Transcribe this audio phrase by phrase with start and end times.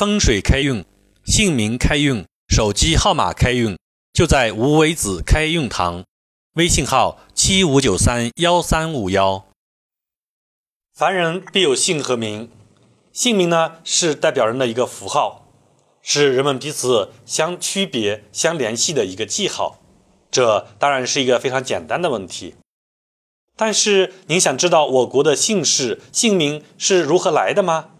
[0.00, 0.82] 风水开运、
[1.26, 3.76] 姓名开运、手机号码开运，
[4.14, 6.04] 就在无为子开运堂。
[6.54, 9.44] 微信号：七五九三幺三五幺。
[10.94, 12.50] 凡人必有姓和名，
[13.12, 15.46] 姓名呢是代表人的一个符号，
[16.00, 19.82] 是人们彼此相区别、相联系的一个记号。
[20.30, 22.54] 这当然是一个非常简单的问题。
[23.54, 27.90] 但是您想知道我国的姓氏、姓名是如何来的吗？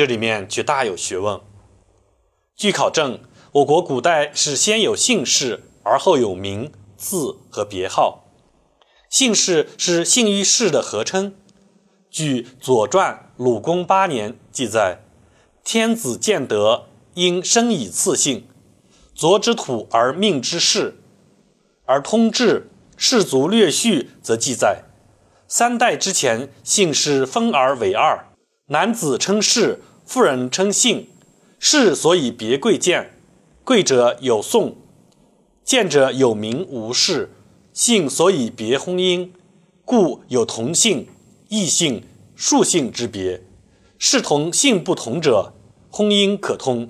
[0.00, 1.38] 这里面却大有学问。
[2.56, 3.20] 据考证，
[3.52, 8.24] 我国古代是先有姓氏，而后有名字和别号。
[9.10, 11.34] 姓氏是姓与氏的合称。
[12.08, 15.00] 据《左传》鲁公八年记载
[15.62, 18.48] ：“天子建德，因生以次姓，
[19.14, 20.96] 左之土而命之氏。”
[21.84, 24.84] 而通志氏族略序则记载。
[25.46, 28.28] 三代之前，姓氏分而为二，
[28.68, 31.06] 男子称氏，妇人称姓。
[31.60, 33.12] 氏所以别贵贱，
[33.62, 34.74] 贵者有宋，
[35.62, 37.30] 贱者有名无氏。
[37.72, 39.30] 姓所以别婚姻，
[39.84, 41.06] 故有同姓、
[41.48, 42.02] 异姓、
[42.34, 43.44] 数姓之别。
[44.00, 45.52] 氏同姓不同者，
[45.92, 46.88] 婚姻可通；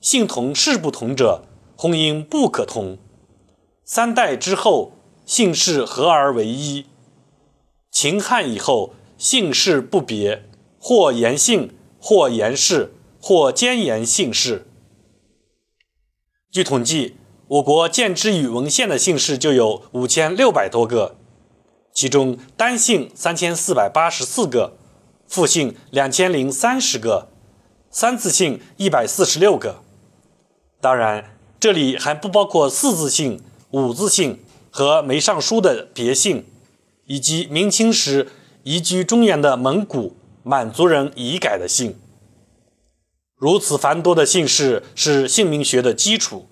[0.00, 1.44] 姓同氏不同者，
[1.76, 2.98] 婚姻不可通。
[3.84, 4.90] 三代之后，
[5.24, 6.86] 姓氏合而为一。
[7.92, 10.42] 秦汉以后，姓氏不别，
[10.80, 14.66] 或言姓，或言氏，或兼言姓氏。
[16.50, 17.16] 据统计，
[17.48, 21.16] 我国见之于文献的姓氏就有五千六百多个，
[21.92, 24.76] 其中单姓三千四百八十四个，
[25.26, 27.28] 复姓两千零三十个，
[27.90, 29.82] 三字姓一百四十六个。
[30.80, 36.44] 当然，这里还不包括四字姓、五字姓和没上书的别姓。
[37.08, 38.32] 以及明清时
[38.64, 40.16] 移居中原的蒙古、
[40.48, 41.98] 满族人已改的姓，
[43.34, 46.46] 如此繁多的姓氏是姓名学的基础。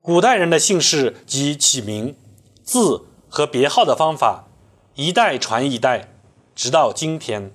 [0.00, 2.16] 古代人的姓氏及起名、
[2.62, 4.46] 字和别号的方法，
[4.94, 6.08] 一代传一代，
[6.54, 7.52] 直到今天。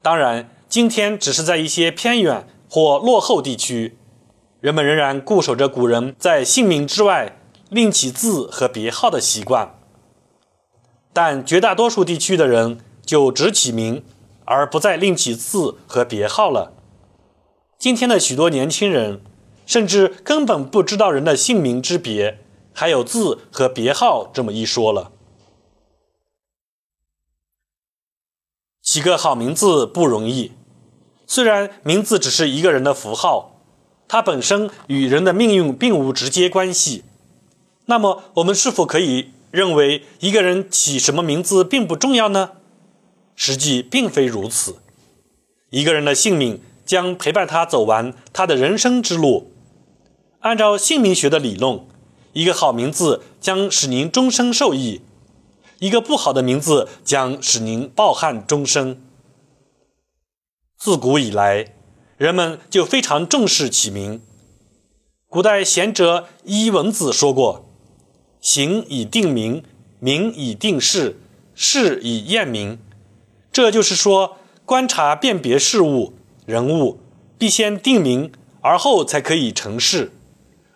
[0.00, 3.98] 当然，今天只是在一些偏远或落后地区，
[4.60, 7.36] 人们仍然固守着古人在姓名之外
[7.68, 9.78] 另起字和别号的习惯。
[11.12, 14.04] 但绝大多数地区的人就只起名，
[14.44, 16.74] 而不再另起字和别号了。
[17.78, 19.22] 今天的许多年轻人，
[19.64, 22.40] 甚至根本不知道人的姓名之别，
[22.74, 25.10] 还有字和别号这么一说了。
[28.82, 30.52] 起个好名字不容易，
[31.26, 33.62] 虽然名字只是一个人的符号，
[34.06, 37.04] 它本身与人的命运并无直接关系。
[37.86, 39.30] 那么，我们是否可以？
[39.50, 42.50] 认为一个人起什么名字并不重要呢？
[43.40, 44.78] 实际并非如此。
[45.70, 49.52] 一个人的姓名将陪伴他走完他的人生之路。
[50.40, 51.86] 按照姓名学的理论，
[52.32, 55.02] 一个好名字将使您终生受益；
[55.78, 59.00] 一个不好的名字将使您抱憾终生。
[60.76, 61.74] 自古以来，
[62.16, 64.20] 人们就非常重视起名。
[65.28, 67.64] 古代贤者伊文子说过。
[68.40, 69.62] 行以定名，
[70.00, 71.20] 名以定事，
[71.54, 72.78] 事以验名。
[73.58, 76.12] 这就是说，观察辨别事物、
[76.46, 77.00] 人物，
[77.36, 78.30] 必先定名，
[78.60, 80.12] 而后才可以成事；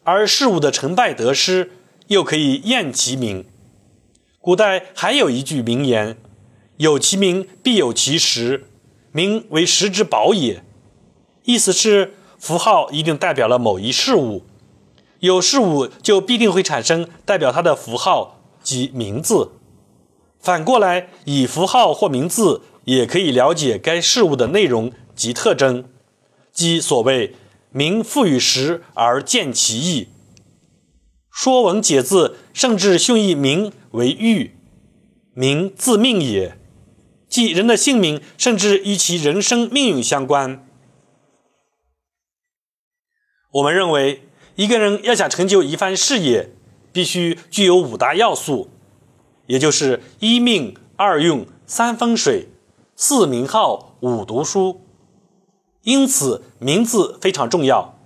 [0.02, 1.70] 而事物的成败得失，
[2.08, 3.44] 又可以验其名。
[4.40, 6.18] 古代还有一句名言
[6.78, 8.66] ：“有其名，必有其实。
[9.12, 10.64] 名为实之宝也。”
[11.46, 14.42] 意思是，符号一定代表了某一事物。
[15.20, 19.52] 有事物就必定会产生代表它的符号及名字，
[20.40, 25.84] 反过来以符号或名字也可以了解该事物的内容及特征，
[26.52, 27.34] 即所谓
[27.70, 30.04] “名赋予实而见其意”。
[31.30, 34.56] 《说文解字》甚至训以“名”为“玉
[35.34, 36.58] ”，“名”自命也，
[37.28, 40.66] 即人的姓名甚至与其人生命运相关。
[43.52, 44.22] 我们认为。
[44.54, 46.50] 一个人要想成就一番事业，
[46.92, 48.68] 必须具有五大要素，
[49.46, 52.48] 也就是一命、二运、三风水、
[53.04, 54.82] 四名号、五读书。
[55.82, 57.98] 因此，名字非常重要。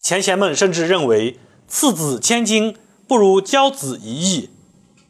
[0.00, 1.38] 前贤们甚至认为，
[1.68, 2.76] 次子千金
[3.06, 4.50] 不如教子一亿，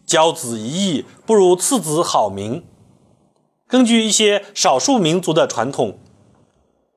[0.05, 2.63] 教子一亿不如次子好名。
[3.67, 5.99] 根据一些少数民族的传统。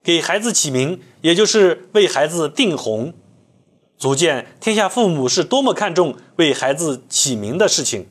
[0.03, 3.13] 给孩子起名，也就是为孩子定红，
[3.97, 8.09] 足见天下父母是多么看重为孩子起名的事情。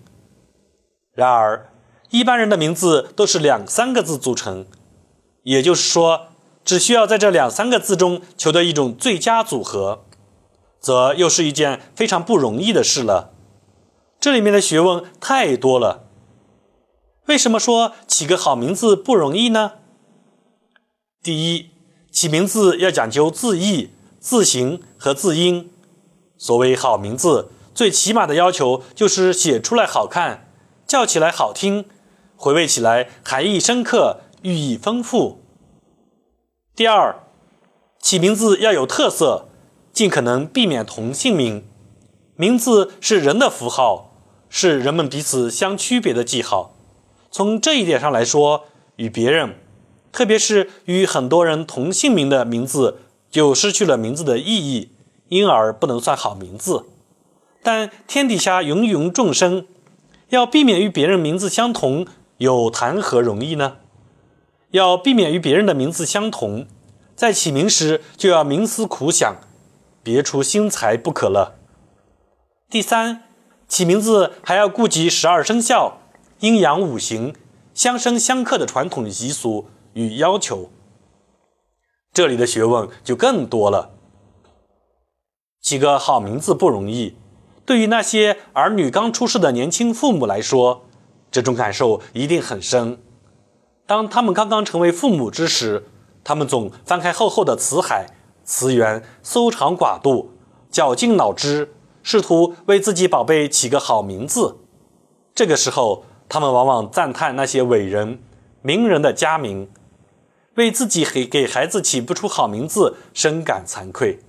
[1.13, 1.70] 然而，
[2.11, 4.67] 一般人的名字都是两三个字组成，
[5.45, 6.29] 也就是说，
[6.65, 10.05] 只需要在这两三个字中求得一种最佳组合，
[10.81, 13.33] 则又是一件非常不容易的事了。
[14.19, 16.05] 这里面的学问太多了。
[17.27, 19.75] 为什么说起个好名字不容易呢？
[21.23, 21.71] 第一，
[22.11, 25.71] 起名字要讲究字义、字形和字音。
[26.37, 30.49] 所谓好名字，最起码的要求就是写出来好看，
[30.87, 31.85] 叫起来好听，
[32.41, 35.43] 回味起来含义深刻、寓意丰富。
[36.75, 37.17] 第二，
[38.01, 39.51] 起名字要有特色，
[39.93, 41.63] 尽可能避免同姓名。
[42.37, 44.15] 名字是人的符号，
[44.49, 46.75] 是人们彼此相区别的记号。
[47.31, 48.65] 从这一点上来说，
[48.97, 49.57] 与别人，
[50.11, 53.01] 特别是与很多人同姓名的名字，
[53.31, 54.93] 就失去了名字的意义，
[55.29, 56.87] 因而不能算好名字。
[57.63, 59.67] 但天底下芸芸众生，
[60.31, 62.07] 要避免与别人名字相同，
[62.41, 63.77] 又谈何容易呢？
[64.71, 66.67] 要避免与别人的名字相同，
[67.15, 69.37] 在起名时就要冥思苦想，
[70.03, 71.59] 别出心裁不可了。
[72.71, 73.25] 第三，
[73.69, 75.99] 起名字还要顾及十二生肖、
[76.39, 77.35] 阴阳五行、
[77.75, 80.71] 相生相克的传统习俗与要求，
[82.15, 83.91] 这里的学问就更多了。
[85.61, 87.17] 起个好名字不容易，
[87.67, 90.87] 对于那些儿女刚出世的年轻父母来说，
[91.31, 92.99] 这种感受一定很深。
[93.87, 95.87] 当他们刚刚成为父母之时，
[96.23, 98.07] 他们总翻开厚厚的词海、
[98.45, 100.31] 词源，搜肠刮肚，
[100.71, 101.73] 绞尽脑汁，
[102.03, 104.59] 试图为自己宝贝起个好名字。
[105.35, 108.21] 这个时候，他们往往赞叹那些伟人、
[108.63, 109.69] 名人的佳名，
[110.55, 114.21] 为自己给给孩子起不出好名字深感惭愧。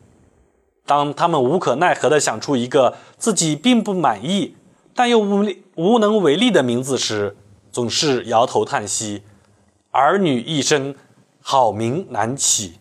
[0.85, 4.55] 当他们无可奈何地想出一个自己并不满意
[4.93, 7.35] 但又无力无能为力的名字时，
[7.71, 9.23] 总是摇头叹息。
[9.91, 10.95] 儿女一生，
[11.41, 12.79] 好名难起。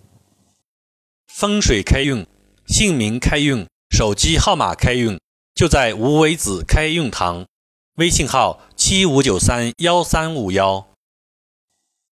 [1.26, 2.26] 风水开运、
[2.66, 5.18] 姓名开运、手机号码开运，
[5.54, 7.46] 就在无为子开运堂。
[7.96, 10.89] 微信号：七五九三幺三五幺。